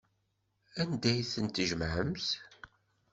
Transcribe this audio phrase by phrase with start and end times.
[0.81, 2.27] Anda ay ten-tjemɛemt?